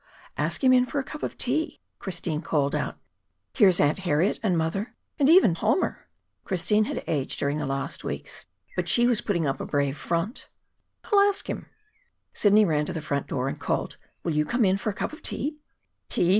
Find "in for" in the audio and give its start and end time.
0.73-0.97, 14.65-14.89